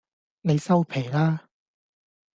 [0.41, 1.47] 你收皮啦